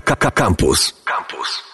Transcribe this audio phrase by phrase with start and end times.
[0.00, 1.02] Campus.
[1.04, 1.68] Campus.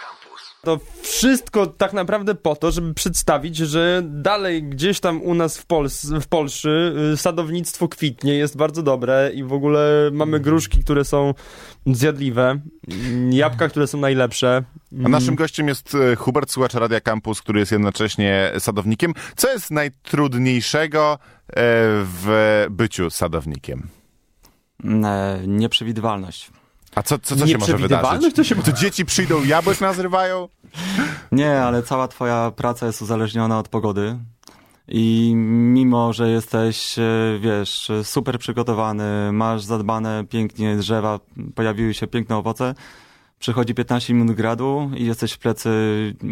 [0.64, 5.66] To wszystko tak naprawdę po to, żeby przedstawić, że dalej gdzieś tam u nas w,
[5.66, 6.68] Pols w Polsce
[7.12, 11.34] y, sadownictwo kwitnie, jest bardzo dobre i w ogóle mamy gruszki, które są
[11.86, 12.60] zjadliwe,
[12.90, 14.62] mm, jabłka, które są najlepsze.
[15.04, 19.14] A naszym gościem jest e, Hubert, słuchacz Radia Campus, który jest jednocześnie sadownikiem.
[19.36, 21.18] Co jest najtrudniejszego
[21.48, 21.52] e,
[22.04, 23.88] w byciu sadownikiem?
[24.84, 26.50] E, nieprzewidywalność.
[26.94, 28.34] A co, co, co się może wydarzyć?
[28.34, 28.56] To się...
[28.56, 30.48] To dzieci przyjdą, jabłek nazrywają?
[31.32, 34.18] Nie, ale cała twoja praca jest uzależniona od pogody.
[34.88, 37.02] I mimo, że jesteś, e,
[37.40, 41.20] wiesz, super przygotowany, masz zadbane pięknie drzewa,
[41.54, 42.74] pojawiły się piękne owoce,
[43.38, 45.70] przychodzi 15 minut gradu i jesteś w plecy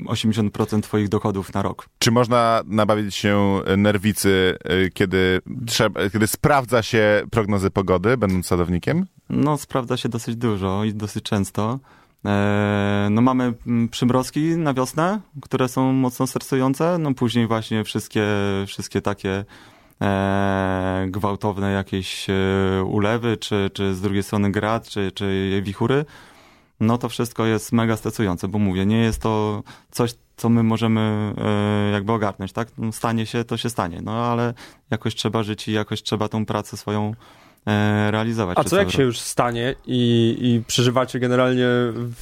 [0.06, 1.88] 80% twoich dochodów na rok.
[1.98, 9.06] Czy można nabawić się nerwicy, e, kiedy, trzeba, kiedy sprawdza się prognozy pogody, będąc sadownikiem?
[9.30, 11.78] No, sprawdza się dosyć dużo i dosyć często.
[12.26, 18.26] E, no mamy mm, przymrozki na wiosnę, które są mocno stresujące, no później właśnie wszystkie,
[18.66, 19.44] wszystkie takie
[20.02, 22.34] e, gwałtowne jakieś e,
[22.84, 26.04] ulewy, czy, czy z drugiej strony grad, czy, czy wichury,
[26.80, 31.34] no to wszystko jest mega stresujące, bo mówię, nie jest to coś, co my możemy
[31.38, 32.68] e, jakby ogarnąć, tak?
[32.78, 34.54] No, stanie się, to się stanie, no ale
[34.90, 37.14] jakoś trzeba żyć i jakoś trzeba tą pracę swoją
[37.66, 38.58] E, realizować.
[38.58, 41.66] A co jak się już stanie i, i przeżywacie generalnie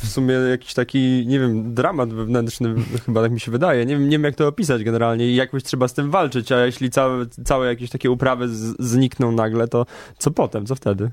[0.03, 2.75] w sumie jakiś taki, nie wiem, dramat wewnętrzny,
[3.07, 3.87] chyba tak mi się wydaje.
[3.87, 6.67] Nie wiem, nie wiem jak to opisać generalnie i jakoś trzeba z tym walczyć, a
[6.67, 9.87] jeśli całe, całe jakieś takie uprawy z, znikną nagle, to
[10.19, 11.11] co potem, co wtedy?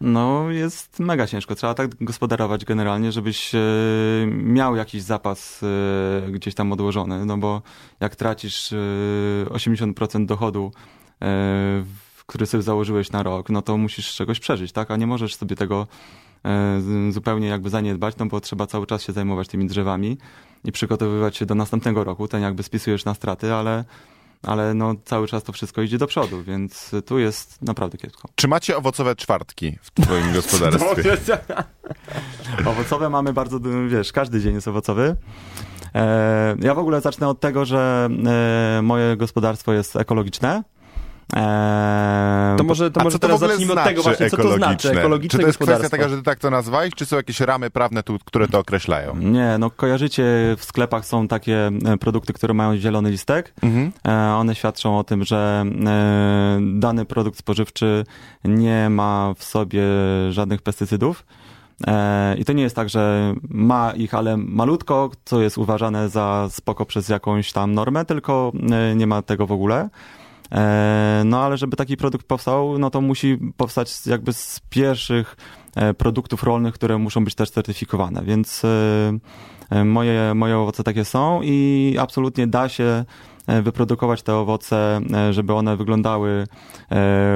[0.00, 1.54] No, jest mega ciężko.
[1.54, 3.58] Trzeba tak gospodarować generalnie, żebyś e,
[4.26, 7.62] miał jakiś zapas e, gdzieś tam odłożony, no bo
[8.00, 8.76] jak tracisz e,
[9.48, 10.72] 80% dochodu
[11.22, 11.84] e,
[12.26, 14.90] który sobie założyłeś na rok, no to musisz czegoś przeżyć, tak?
[14.90, 15.86] A nie możesz sobie tego
[17.10, 20.18] zupełnie jakby zaniedbać, no bo trzeba cały czas się zajmować tymi drzewami
[20.64, 22.28] i przygotowywać się do następnego roku.
[22.28, 23.84] Ten jakby spisujesz na straty, ale
[24.42, 28.28] ale no, cały czas to wszystko idzie do przodu, więc tu jest naprawdę kiepsko.
[28.34, 31.16] Czy macie owocowe czwartki w twoim gospodarstwie?
[32.70, 35.16] owocowe mamy bardzo, wiesz, każdy dzień jest owocowy.
[35.94, 38.08] E, ja w ogóle zacznę od tego, że
[38.78, 40.62] e, moje gospodarstwo jest ekologiczne.
[41.34, 45.42] Eee, to może, to może teraz zacznijmy od tego właśnie, co to znaczy ekologiczne Czy
[45.42, 48.18] to jest kwestia taka, że ty tak to nazwałeś, czy są jakieś ramy prawne, tu,
[48.24, 49.16] które to określają?
[49.16, 50.24] Nie, no kojarzycie,
[50.58, 53.54] w sklepach są takie e, produkty, które mają zielony listek.
[53.62, 53.92] Mhm.
[54.08, 58.04] E, one świadczą o tym, że e, dany produkt spożywczy
[58.44, 59.82] nie ma w sobie
[60.30, 61.26] żadnych pestycydów.
[62.38, 66.86] I to nie jest tak, że ma ich, ale malutko, co jest uważane za spoko
[66.86, 68.52] przez jakąś tam normę, tylko
[68.96, 69.88] nie ma tego w ogóle.
[70.52, 75.36] E, no ale żeby taki produkt powstał, no to musi powstać jakby z pierwszych
[75.76, 78.62] e, produktów rolnych, które muszą być też certyfikowane, więc
[79.70, 83.04] e, moje, moje owoce takie są i absolutnie da się
[83.62, 86.46] wyprodukować te owoce, żeby one wyglądały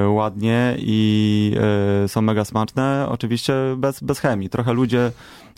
[0.09, 1.55] ładnie i
[2.07, 4.49] są mega smaczne, oczywiście bez, bez chemii.
[4.49, 5.11] Trochę ludzie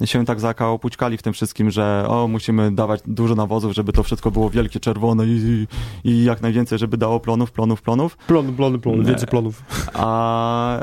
[0.04, 4.30] się tak zakałopućkali w tym wszystkim, że o, musimy dawać dużo nawozów, żeby to wszystko
[4.30, 5.66] było wielkie, czerwone i,
[6.04, 8.16] i jak najwięcej, żeby dało plonów, plonów, plonów.
[8.16, 9.62] Plon, plony, plony, więcej plonów.
[9.94, 10.78] A,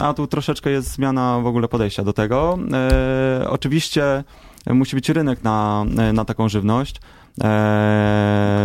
[0.00, 2.58] a tu troszeczkę jest zmiana w ogóle podejścia do tego.
[2.72, 4.24] E, oczywiście
[4.70, 7.00] musi być rynek na, na taką żywność, e,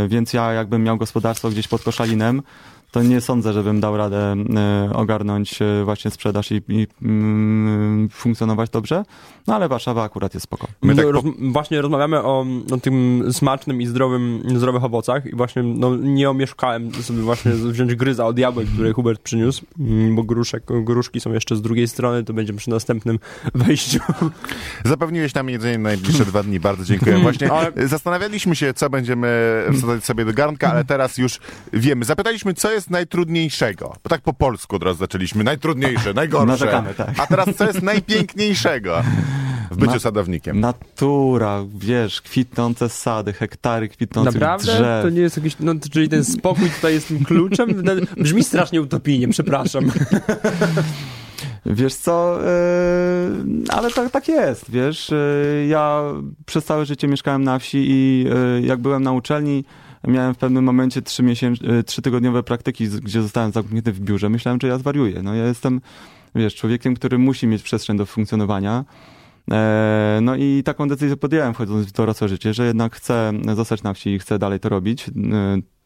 [0.07, 2.41] więc ja jakbym miał gospodarstwo gdzieś pod Koszalinem,
[2.91, 8.69] to nie sądzę, żebym dał radę e, ogarnąć e, właśnie sprzedaż i, i mm, funkcjonować
[8.69, 9.03] dobrze,
[9.47, 10.67] no ale Warszawa akurat jest spoko.
[10.81, 11.23] My tak po...
[11.39, 16.91] Właśnie rozmawiamy o, o, tym smacznym i zdrowym, zdrowych owocach i właśnie no, nie omieszkałem
[16.93, 21.55] sobie właśnie wziąć gryza od jabłek, który Hubert przyniósł, mm, bo gruszek, gruszki są jeszcze
[21.55, 23.19] z drugiej strony, to będzie przy następnym
[23.55, 23.99] wejściu.
[24.85, 27.17] Zapewniłeś nam jedzenie na najbliższe dwa dni, bardzo dziękuję.
[27.17, 27.87] Właśnie ale...
[27.87, 31.39] zastanawialiśmy się, co będziemy wsadzać sobie do garnka, ale teraz już
[31.73, 32.05] wiemy.
[32.05, 33.95] Zapytaliśmy, co jest jest najtrudniejszego?
[34.03, 35.43] Bo tak po polsku od razu zaczęliśmy.
[35.43, 36.47] Najtrudniejsze, najgorsze.
[36.51, 37.19] Narzekamy, tak.
[37.19, 39.03] A teraz co jest najpiękniejszego
[39.71, 40.59] w byciu Na, sadownikiem?
[40.59, 44.65] Natura, wiesz, kwitnące sady, hektary kwitnących Naprawdę?
[44.65, 45.03] drzew.
[45.03, 47.83] To nie jest jakiś, no, czyli ten spokój tutaj jest tym kluczem?
[48.17, 49.91] Brzmi strasznie utopijnie, przepraszam.
[51.65, 55.09] Wiesz co, yy, ale tak, tak jest, wiesz.
[55.09, 56.03] Yy, ja
[56.45, 59.63] przez całe życie mieszkałem na wsi i yy, jak byłem na uczelni,
[60.07, 61.23] miałem w pewnym momencie trzy,
[61.85, 64.29] trzy tygodniowe praktyki, gdzie zostałem zamknięty w biurze.
[64.29, 65.23] Myślałem, że ja zwariuję.
[65.23, 65.81] No ja jestem,
[66.35, 68.85] wiesz, człowiekiem, który musi mieć przestrzeń do funkcjonowania.
[69.51, 73.93] E, no i taką decyzję podjąłem wchodząc w dorosłe życie, że jednak chcę zostać na
[73.93, 75.09] wsi i chcę dalej to robić.
[75.09, 75.11] E,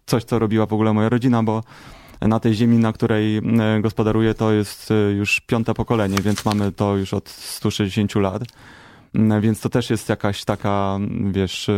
[0.05, 1.63] coś, co robiła w ogóle moja rodzina, bo
[2.21, 3.41] na tej ziemi, na której e,
[3.81, 8.43] gospodaruję, to jest już piąte pokolenie, więc mamy to już od 160 lat.
[9.41, 10.99] więc to też jest jakaś taka,
[11.31, 11.69] wiesz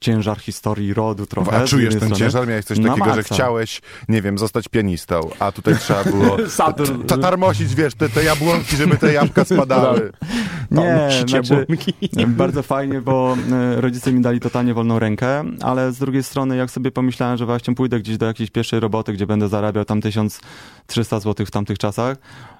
[0.00, 1.52] ciężar historii rodu trochę.
[1.52, 2.16] A czujesz ten strony.
[2.16, 2.48] ciężar?
[2.48, 6.36] Miałeś coś takiego, że chciałeś, nie wiem, zostać pianistą, a tutaj trzeba było
[7.22, 10.12] tarmosić, wiesz, te, te jabłonki, żeby te jabłka spadały.
[10.70, 11.66] Nie, znaczy,
[12.26, 16.70] bardzo fajnie, bo e, rodzice mi dali totalnie wolną rękę, ale z drugiej strony, jak
[16.70, 21.20] sobie pomyślałem, że właśnie pójdę gdzieś do jakiejś pierwszej roboty, gdzie będę zarabiał tam 1300
[21.20, 22.16] zł w tamtych czasach,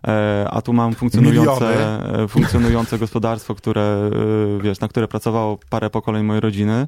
[0.06, 4.10] e, a tu mam funkcjonujące, e, funkcjonujące gospodarstwo, które,
[4.62, 6.86] wiesz, na które pracowało parę pokoleń mojej rodziny,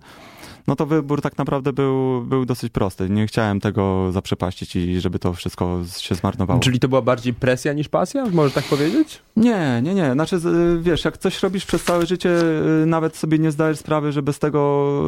[0.71, 3.11] no to wybór tak naprawdę był, był dosyć prosty.
[3.11, 6.61] Nie chciałem tego zaprzepaścić i żeby to wszystko się zmarnowało.
[6.61, 8.27] Czyli to była bardziej presja niż pasja?
[8.33, 9.23] Może tak powiedzieć?
[9.37, 10.13] Nie, nie, nie.
[10.13, 10.37] Znaczy,
[10.81, 12.31] wiesz, jak coś robisz przez całe życie,
[12.83, 15.03] y, nawet sobie nie zdajesz sprawy, że bez tego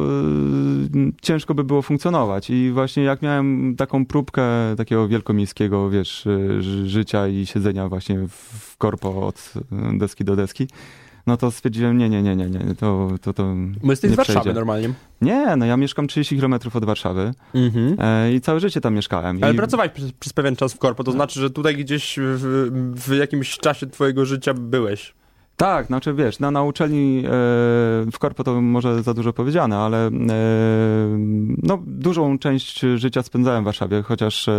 [0.95, 2.49] y, ciężko by było funkcjonować.
[2.49, 4.43] I właśnie jak miałem taką próbkę
[4.77, 9.53] takiego wielkomiejskiego, wiesz, y, życia i siedzenia właśnie w korpo od
[9.93, 10.67] deski do deski,
[11.27, 14.39] no to stwierdziłem, nie, nie, nie, nie, nie, to, to, to Bo jesteś z Warszawy
[14.39, 14.55] przejdzie.
[14.55, 14.89] normalnie.
[15.21, 17.95] Nie, no ja mieszkam 30 km od Warszawy mhm.
[17.99, 19.39] e, i całe życie tam mieszkałem.
[19.41, 19.57] Ale I...
[19.57, 21.15] pracowałeś przez, przez, pewien czas w korpo, to no.
[21.15, 25.13] znaczy, że tutaj gdzieś w, w jakimś czasie twojego życia byłeś.
[25.57, 27.29] Tak, znaczy wiesz, na, na uczelni e,
[28.11, 30.11] w korpo to może za dużo powiedziane, ale e,
[31.63, 34.53] no, dużą część życia spędzałem w Warszawie, chociaż e,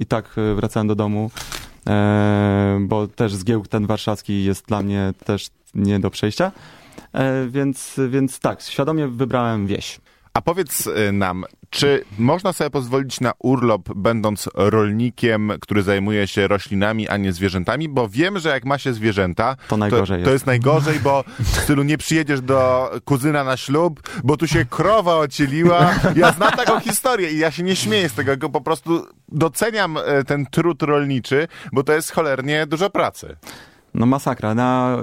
[0.00, 1.30] i tak wracałem do domu,
[1.86, 6.52] e, bo też zgiełk ten warszawski jest dla mnie też nie do przejścia.
[7.12, 10.00] E, więc, więc tak, świadomie wybrałem wieś.
[10.34, 16.48] A powiedz y, nam, czy można sobie pozwolić na urlop, będąc rolnikiem, który zajmuje się
[16.48, 17.88] roślinami, a nie zwierzętami?
[17.88, 20.24] Bo wiem, że jak ma się zwierzęta, to, najgorzej to, jest.
[20.24, 24.64] to jest najgorzej, bo w stylu nie przyjedziesz do kuzyna na ślub, bo tu się
[24.64, 25.94] krowa ocieliła.
[26.16, 30.24] Ja znam taką historię i ja się nie śmieję z tego, po prostu doceniam e,
[30.24, 33.36] ten trud rolniczy, bo to jest cholernie dużo pracy.
[33.94, 34.54] No masakra.
[34.54, 35.02] Na, y,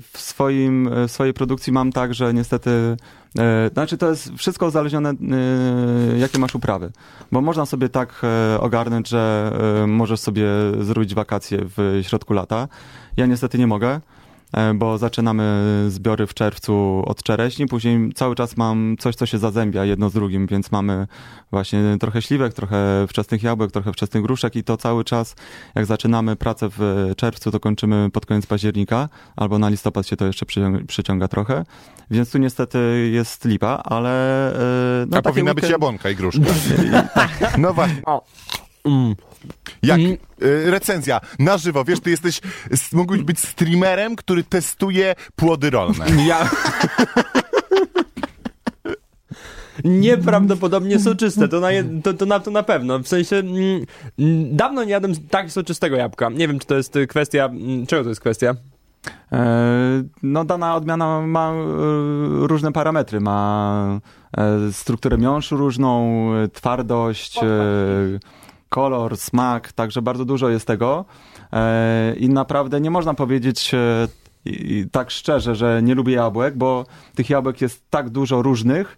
[0.00, 3.40] w, swoim, w swojej produkcji mam tak, że niestety y,
[3.72, 6.92] znaczy to jest wszystko uzależnione y, jakie masz uprawy.
[7.32, 8.22] Bo można sobie tak
[8.60, 9.52] ogarnąć, że
[9.86, 10.46] możesz sobie
[10.80, 12.68] zrobić wakacje w środku lata.
[13.16, 14.00] Ja niestety nie mogę.
[14.54, 19.38] E, bo zaczynamy zbiory w czerwcu od czereśni, później cały czas mam coś, co się
[19.38, 21.06] zazębia jedno z drugim, więc mamy
[21.50, 25.36] właśnie trochę śliwek, trochę wczesnych jabłek, trochę wczesnych gruszek i to cały czas,
[25.74, 30.26] jak zaczynamy pracę w czerwcu, to kończymy pod koniec października, albo na listopad się to
[30.26, 30.46] jeszcze
[30.86, 31.64] przyciąga trochę,
[32.10, 34.10] więc tu niestety jest lipa, ale...
[35.02, 35.60] E, no, A powinna weekend...
[35.60, 36.42] być jabłonka i gruszka.
[37.58, 38.02] no właśnie.
[38.84, 39.14] Mm.
[39.82, 40.12] Jak mm.
[40.42, 42.40] y, recenzja na żywo, wiesz, ty jesteś,
[42.92, 46.06] mógłbyś być streamerem, który testuje płody rolne.
[46.28, 46.50] Ja...
[49.84, 51.68] Nieprawdopodobnie soczyste, to na,
[52.02, 52.98] to, to, na, to na pewno.
[52.98, 53.84] W sensie, mm,
[54.18, 56.28] mm, dawno nie jadłem tak soczystego jabłka.
[56.30, 58.54] Nie wiem, czy to jest kwestia, mm, czego to jest kwestia?
[59.32, 61.54] E, no, dana odmiana ma e,
[62.46, 63.20] różne parametry.
[63.20, 64.00] Ma
[64.36, 67.38] e, strukturę miąższu różną, twardość,
[68.74, 71.04] kolor, smak, także bardzo dużo jest tego.
[71.52, 74.08] E, I naprawdę nie można powiedzieć e,
[74.92, 78.96] tak szczerze, że nie lubię jabłek, bo tych jabłek jest tak dużo różnych,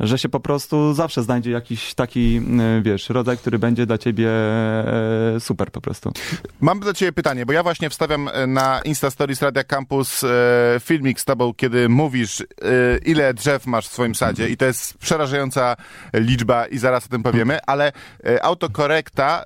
[0.00, 2.42] że się po prostu zawsze znajdzie jakiś taki,
[2.82, 6.12] wiesz, rodzaj, który będzie dla ciebie e, super po prostu.
[6.60, 10.28] Mam do ciebie pytanie, bo ja właśnie wstawiam e, na Insta Stories Radia Campus e,
[10.80, 12.42] filmik z tobą, kiedy mówisz,
[13.04, 15.76] ile drzew masz w swoim sadzie i to jest przerażająca
[16.14, 17.92] liczba i zaraz o tym powiemy, ale
[18.42, 19.44] autokorekta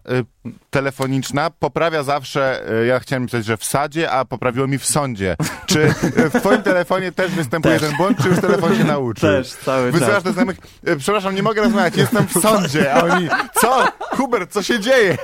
[0.70, 5.36] telefoniczna poprawia zawsze, ja chciałem pisać, że w sadzie, a poprawiło mi w sądzie.
[5.66, 7.88] Czy w twoim telefonie też występuje też.
[7.88, 9.28] ten błąd, czy już telefon się nauczył?
[9.28, 13.28] Też, cały Wysyłasz czas znajomych, e, przepraszam, nie mogę rozmawiać, jestem w sądzie, a oni,
[13.60, 13.84] co?
[14.00, 15.18] Hubert, co się dzieje?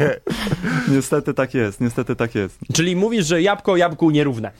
[0.89, 2.59] Niestety tak jest, niestety tak jest.
[2.73, 4.51] Czyli mówisz, że jabłko jabłku nierówne.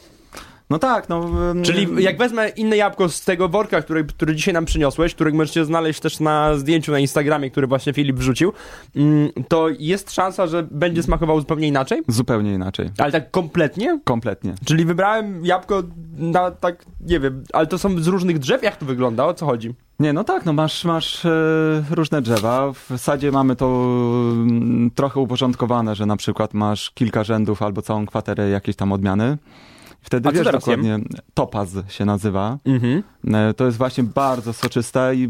[0.71, 1.31] No tak, no.
[1.63, 5.65] Czyli jak wezmę inne jabłko z tego worka, który, który dzisiaj nam przyniosłeś, którego możecie
[5.65, 8.53] znaleźć też na zdjęciu na Instagramie, który właśnie Filip wrzucił,
[8.97, 12.03] mm, to jest szansa, że będzie smakował zupełnie inaczej?
[12.09, 12.91] Zupełnie inaczej.
[12.99, 14.01] Ale tak kompletnie?
[14.05, 14.55] Kompletnie.
[14.65, 15.83] Czyli wybrałem jabłko
[16.19, 18.63] na tak, nie wiem, ale to są z różnych drzew?
[18.63, 19.27] Jak to wygląda?
[19.27, 19.75] O co chodzi?
[20.01, 21.31] Nie, no tak, no masz, masz e,
[21.91, 22.73] różne drzewa.
[22.73, 23.67] W sadzie mamy to
[24.33, 29.39] mm, trochę uporządkowane, że na przykład masz kilka rzędów albo całą kwaterę jakiejś tam odmiany.
[30.03, 31.05] Wtedy A wiesz dokładnie, jem?
[31.35, 32.59] topaz się nazywa.
[32.65, 33.03] Mhm.
[33.35, 35.25] E, to jest właśnie bardzo soczyste i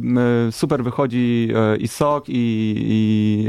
[0.48, 2.32] e, super wychodzi e, i sok, i,
[2.76, 3.48] i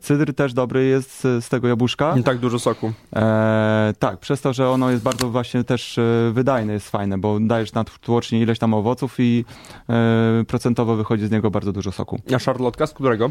[0.00, 2.16] cydr też dobry jest z tego jabłuszka.
[2.16, 2.92] Nie tak dużo soku.
[3.16, 5.98] E, tak, przez to, że ono jest bardzo właśnie też
[6.32, 9.44] wydajne, jest fajne, bo dajesz na tłocznie ileś tam owoców i
[10.48, 12.20] procentowo wychodzi z niego bardzo dużo soku.
[12.34, 13.30] A szarlotka z którego?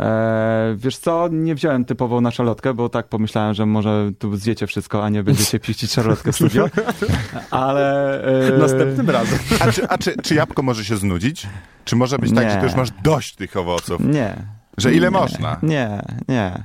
[0.00, 4.66] E, wiesz co, nie wziąłem typowo na szalotkę, bo tak pomyślałem, że może tu zjecie
[4.66, 6.68] wszystko, a nie będziecie piścić szalotkę w studio.
[7.50, 8.22] Ale...
[8.54, 8.58] E...
[8.58, 9.38] Następnym razem.
[9.60, 11.46] A, czy, a czy, czy jabłko może się znudzić?
[11.84, 12.36] Czy może być nie.
[12.36, 14.00] tak, że ty już masz dość tych owoców?
[14.00, 14.36] Nie.
[14.78, 15.56] Że ile nie, można?
[15.62, 16.64] Nie, nie.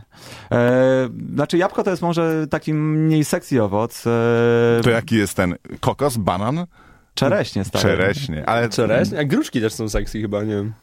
[0.52, 4.08] E, znaczy jabłko to jest może taki mniej sexy owoc.
[4.08, 4.82] E...
[4.84, 5.56] To jaki jest ten?
[5.80, 6.18] Kokos?
[6.18, 6.66] Banan?
[7.14, 7.84] Czereśnie, stary.
[7.84, 8.70] Czereśnie, ale...
[8.70, 9.20] Czereśnie?
[9.20, 10.74] A gruszki też są sexy chyba, nie wiem.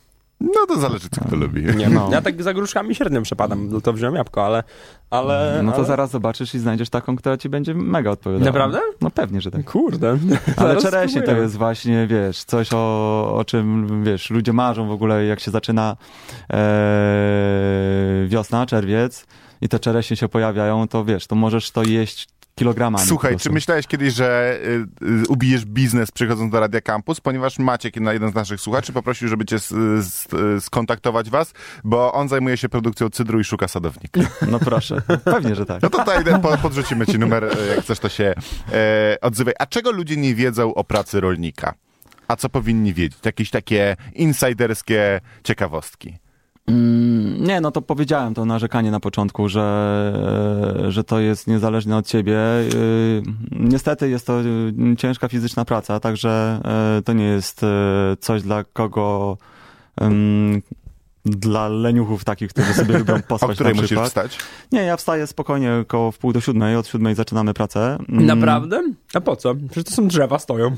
[0.40, 1.64] No to zależy, co kto lubi.
[1.76, 2.08] Nie, no.
[2.12, 4.64] Ja tak za gruszkami średnio przepadam, no to wziąłem jabłko, ale...
[5.10, 5.86] ale no to ale...
[5.86, 8.46] zaraz zobaczysz i znajdziesz taką, która ci będzie mega odpowiadała.
[8.46, 8.80] Naprawdę?
[9.00, 9.64] No pewnie, że tak.
[9.64, 10.18] Kurde.
[10.56, 15.24] Ale czereśnie to jest właśnie, wiesz, coś o, o czym, wiesz, ludzie marzą w ogóle,
[15.24, 15.96] jak się zaczyna
[16.52, 19.26] e, wiosna, czerwiec
[19.60, 22.28] i te czereśnie się pojawiają, to wiesz, to możesz to jeść
[22.58, 23.06] kilogramami.
[23.06, 24.58] Słuchaj, czy myślałeś kiedyś, że
[25.02, 29.28] y, y, ubijesz biznes przychodząc do Radia Campus, ponieważ Maciek, jeden z naszych słuchaczy, poprosił,
[29.28, 29.56] żeby cię
[30.60, 31.52] skontaktować was,
[31.84, 34.20] bo on zajmuje się produkcją cydru i szuka sadownika.
[34.50, 35.82] No proszę, pewnie, że tak.
[35.82, 38.34] No to tutaj po, podrzucimy ci numer, jak chcesz, to się
[38.72, 39.54] e, odzywaj.
[39.58, 41.74] A czego ludzie nie wiedzą o pracy rolnika?
[42.28, 43.18] A co powinni wiedzieć?
[43.24, 46.18] Jakieś takie insiderskie ciekawostki.
[46.68, 52.06] Mm, nie, no to powiedziałem to narzekanie na początku, że, że to jest niezależne od
[52.06, 52.38] ciebie.
[52.74, 56.60] Y, niestety jest to y, ciężka fizyczna praca, także
[56.98, 57.60] y, to nie jest
[58.20, 59.38] coś dla kogo
[61.24, 64.38] dla leniuchów takich, którzy sobie lubią pospać O której na musisz wstać?
[64.72, 67.98] Nie, ja wstaję spokojnie około w pół do siódmej, od siódmej zaczynamy pracę.
[68.08, 68.26] Mm.
[68.26, 68.82] Naprawdę?
[69.14, 69.54] A po co?
[69.54, 70.76] Przecież to są drzewa, stoją.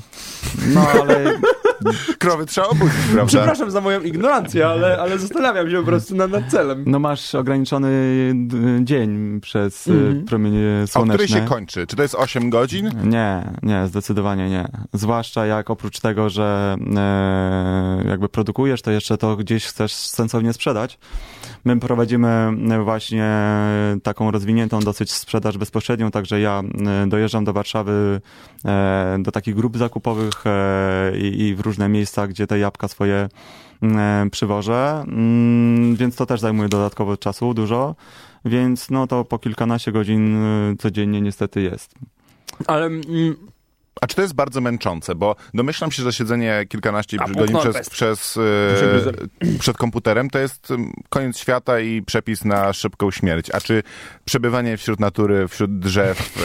[0.74, 1.24] No, ale...
[2.18, 3.26] Krowy trzeba obudzić, prawda?
[3.26, 6.84] Przepraszam za moją ignorancję, ale, ale zastanawiam się po prostu nad, nad celem.
[6.86, 7.90] No masz ograniczony
[8.80, 10.24] dzień przez mm.
[10.24, 11.00] promienie słoneczne.
[11.00, 11.86] A o której się kończy?
[11.86, 12.90] Czy to jest 8 godzin?
[13.04, 14.68] Nie, nie, zdecydowanie nie.
[14.92, 20.98] Zwłaszcza jak oprócz tego, że e, jakby produkujesz, to jeszcze to gdzieś chcesz sensownie sprzedać.
[21.64, 22.52] My prowadzimy
[22.84, 23.30] właśnie
[24.02, 26.62] taką rozwiniętą dosyć sprzedaż bezpośrednią, także ja
[27.02, 28.20] e, dojeżdżam do Warszawy
[28.64, 33.28] e, do takich grup zakupowych e, i w różne miejsca, gdzie te jabłka swoje
[34.30, 37.94] przywożę, mm, więc to też zajmuje dodatkowo czasu dużo,
[38.44, 40.38] więc no to po kilkanaście godzin
[40.78, 41.94] codziennie niestety jest.
[42.66, 43.36] Ale mm,
[44.00, 45.14] a czy to jest bardzo męczące?
[45.14, 50.68] Bo domyślam się, że siedzenie kilkanaście A, godzin przez, przez, yy, przed komputerem to jest
[51.08, 53.50] koniec świata i przepis na szybką śmierć.
[53.50, 53.82] A czy
[54.24, 56.36] przebywanie wśród natury, wśród drzew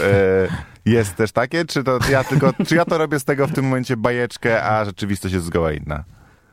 [0.85, 1.65] yy, jest też takie?
[1.65, 4.85] Czy, to ja tylko, czy ja to robię z tego w tym momencie bajeczkę, a
[4.85, 6.03] rzeczywistość jest zgoła inna?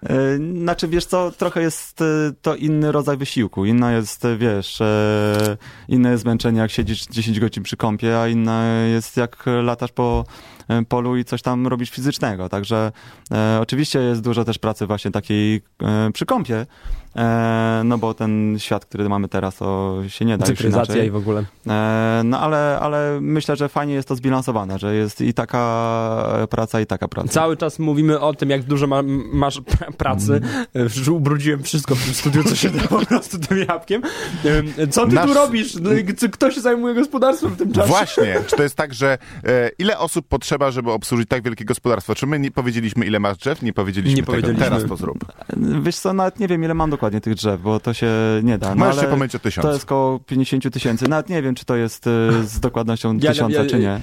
[0.02, 1.98] E, znaczy, wiesz co, trochę jest
[2.42, 3.64] to inny rodzaj wysiłku.
[3.64, 4.82] Inna jest, wiesz,
[5.88, 10.24] inne jest zmęczenie, jak siedzisz 10 godzin przy kąpie, a inna jest jak latasz po
[10.88, 12.48] polu i coś tam robić fizycznego.
[12.48, 12.92] Także
[13.32, 16.66] e, oczywiście jest dużo też pracy właśnie takiej e, przy kąpie,
[17.16, 21.16] e, no bo ten świat, który mamy teraz, to się nie da Cyfryzacja i w
[21.16, 21.44] ogóle.
[21.68, 26.80] E, no ale, ale myślę, że fajnie jest to zbilansowane, że jest i taka praca,
[26.80, 27.28] i taka praca.
[27.28, 29.02] Cały czas mówimy o tym, jak dużo ma,
[29.32, 29.60] masz
[29.96, 30.40] pracy.
[30.74, 30.92] Mm.
[31.10, 34.02] Ubrudziłem wszystko w tym studiu, co się da po prostu tym jabłkiem.
[34.90, 35.26] Co ty Nasz...
[35.26, 35.76] tu robisz?
[36.32, 37.88] Kto się zajmuje gospodarstwem w tym czasie?
[37.88, 38.40] Właśnie.
[38.46, 42.14] Czy to jest tak, że e, ile osób potrzeba, żeby obsłużyć tak wielkie gospodarstwo?
[42.14, 43.62] Czy my nie powiedzieliśmy, ile masz drzew?
[43.62, 44.32] Nie powiedzieliśmy nie tego.
[44.32, 44.64] Powiedzieliśmy.
[44.64, 45.18] Teraz to zrób.
[45.82, 48.10] Wiesz co, nawet nie wiem, ile mam dokładnie tych drzew, bo to się
[48.42, 48.74] nie da.
[48.74, 49.62] No, Możesz się pomylić o tysiąc.
[49.66, 51.08] To jest około 50 tysięcy.
[51.08, 52.10] Nawet nie wiem, czy to jest y,
[52.44, 54.00] z dokładnością ja, tysiąca, ja, ja, czy nie.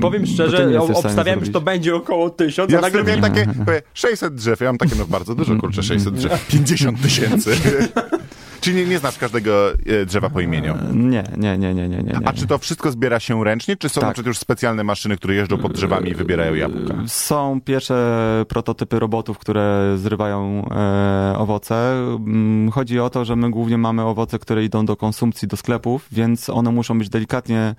[0.00, 2.72] Powiem szczerze, obstawiam, że to będzie około tysiąc.
[2.72, 3.46] Ja nagle miałem takie
[3.94, 4.60] 600 drzew.
[4.60, 6.46] Ja mam takie, no bardzo dużo, kurczę, 600 drzew.
[6.46, 7.50] 50 tysięcy.
[8.60, 10.74] Czy nie, nie znasz każdego e, drzewa po imieniu?
[10.92, 11.98] Nie, nie, nie, nie, nie.
[11.98, 14.08] nie, A czy to wszystko zbiera się ręcznie, czy są tak.
[14.08, 16.94] na przykład już specjalne maszyny, które jeżdżą pod drzewami i wybierają jabłka?
[17.06, 21.92] Są pierwsze prototypy robotów, które zrywają e, owoce.
[21.92, 26.06] Mm, chodzi o to, że my głównie mamy owoce, które idą do konsumpcji, do sklepów,
[26.12, 27.74] więc one muszą być delikatnie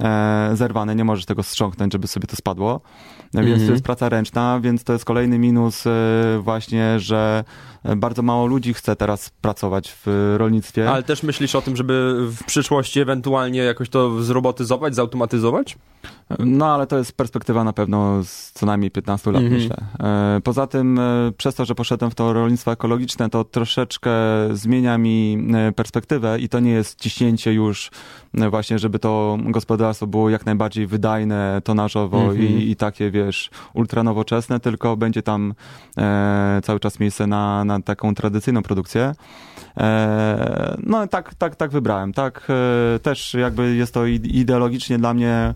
[0.00, 0.94] e, zerwane.
[0.94, 2.80] Nie możesz tego strząknąć, żeby sobie to spadło.
[3.34, 3.66] Więc mm -hmm.
[3.66, 5.90] to jest praca ręczna, więc to jest kolejny minus e,
[6.40, 7.44] właśnie, że
[7.96, 10.90] bardzo mało ludzi chce teraz pracować w rolnictwie.
[10.90, 15.76] Ale też myślisz o tym, żeby w przyszłości ewentualnie jakoś to zrobotyzować, zautomatyzować?
[16.38, 19.50] No, ale to jest perspektywa na pewno z co najmniej 15 lat, -hmm.
[19.50, 19.76] myślę.
[20.00, 24.10] E, poza tym, e, przez to, że poszedłem w to rolnictwo ekologiczne, to troszeczkę
[24.52, 27.90] zmienia mi e, perspektywę i to nie jest ciśnięcie już
[28.50, 32.40] właśnie, żeby to gospodarstwo było jak najbardziej wydajne, tonażowo -hmm.
[32.40, 32.60] i, mhm.
[32.60, 35.54] i, takie, wiesz, ultranowoczesne, tylko będzie tam
[35.98, 39.14] e, cały czas miejsce na, na taką tradycyjną produkcję.
[39.76, 42.12] E, no tak, tak, tak wybrałem.
[42.12, 42.48] Tak,
[42.94, 45.54] e, też jakby jest to ideologicznie dla mnie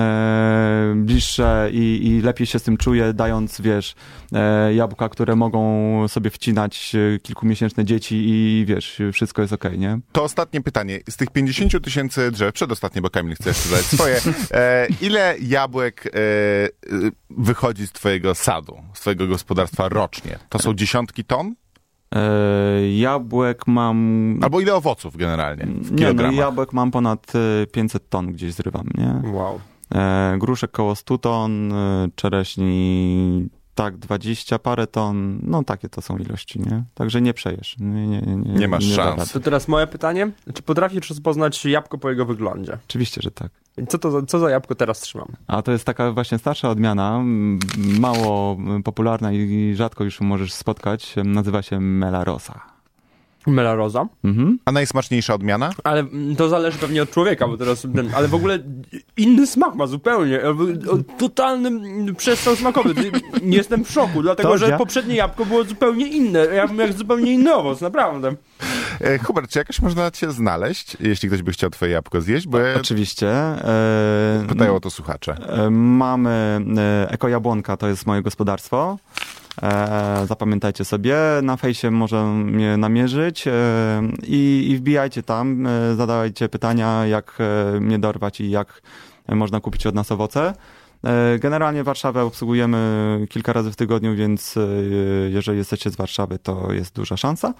[0.00, 3.94] e, bliższe i, i lepiej się z tym czuję, dając, wiesz,
[4.32, 9.98] e, jabłka, które mogą sobie wcinać e, kilkumiesięczne dzieci i wiesz, wszystko jest okej, nie?
[10.12, 11.00] To ostatnie pytanie.
[11.10, 14.16] Z tych 50 tysięcy drzew, przedostatnie, bo Kamil chce jeszcze zadać swoje,
[14.50, 16.70] e, ile jabłek e, e,
[17.30, 20.38] wychodzi z twojego sadu, z twojego gospodarstwa rocznie?
[20.48, 21.54] To są dziesiątki ton?
[22.14, 24.38] E, jabłek mam...
[24.42, 25.66] Albo ile owoców generalnie?
[25.66, 26.36] W Nie, no kilogramach?
[26.36, 29.30] jabłek mam ponad e, 500 ton gdzieś zrywam, nie?
[29.32, 29.60] Wow.
[29.94, 36.18] E, gruszek koło 100 ton, e, czereśni tak 20 parę ton, no takie to są
[36.18, 36.84] ilości, nie?
[36.94, 37.76] Także nie przejesz.
[37.78, 39.32] Nie, nie, nie, Nie masz szans.
[39.32, 40.30] To teraz moje pytanie.
[40.54, 42.78] Czy potrafisz rozpoznać jabłko po jego wyglądzie?
[42.88, 43.50] Oczywiście, że tak.
[43.88, 45.28] Co to za, co za jabłko teraz trzymam?
[45.46, 47.22] A to jest taka właśnie starsza odmiana,
[48.00, 51.14] mało popularna i rzadko już możesz spotkać.
[51.24, 52.69] Nazywa się Melarosa.
[53.46, 54.06] Melaroza.
[54.24, 54.58] Mhm.
[54.64, 55.70] A najsmaczniejsza odmiana?
[55.84, 58.58] Ale mm, to zależy pewnie od człowieka, bo teraz ten, ale w ogóle
[59.16, 60.42] inny smak ma zupełnie.
[60.42, 60.54] E,
[61.18, 61.70] Totalny
[62.14, 62.94] przestrzał smakowy.
[62.94, 63.10] Ty-
[63.42, 64.78] Jestem w szoku, dlatego To że ja?
[64.78, 66.46] poprzednie jabłko było zupełnie inne.
[66.46, 68.34] Ja bym jak zupełnie inny owoc, naprawdę.
[69.00, 72.46] E, Hubert, czy jakoś można cię znaleźć, jeśli ktoś by chciał twoje jabłko zjeść?
[72.46, 72.74] Bo ja...
[72.76, 73.28] Oczywiście.
[73.30, 75.36] E, pytają o to słuchacze.
[75.48, 78.98] E, Mamy e, Eko Jabłonka, to jest moje gospodarstwo.
[79.62, 83.52] E, zapamiętajcie sobie, na fejsie może mnie namierzyć e,
[84.22, 87.38] i, i wbijajcie tam, e, zadawajcie pytania, jak
[87.80, 88.82] mnie dorwać i jak
[89.28, 90.54] można kupić od nas owoce.
[91.38, 94.54] Generalnie Warszawę obsługujemy kilka razy w tygodniu, więc
[95.28, 97.54] jeżeli jesteście z Warszawy, to jest duża szansa.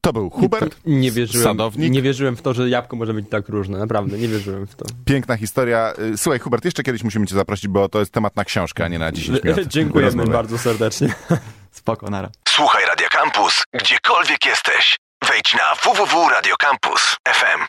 [0.00, 1.92] To był Hubert, Nie wierzyłem, sadownik.
[1.92, 3.78] nie wierzyłem w to, że jabłko może być tak różne.
[3.78, 4.84] Naprawdę, nie wierzyłem w to.
[5.04, 5.92] Piękna historia.
[6.14, 8.88] Y, Słuchaj, Hubert, jeszcze kiedyś musimy cię zaprosić, bo to jest temat na książkę, a
[8.88, 9.66] nie na 10 minut.
[9.74, 10.30] Dziękujemy rozmowy.
[10.32, 11.14] bardzo serdecznie.
[11.70, 12.30] Spoko, nara.
[12.48, 14.96] Słuchaj Radio Campus, gdziekolwiek jesteś.
[15.28, 17.60] Wejdź na www.radiocampus.fm.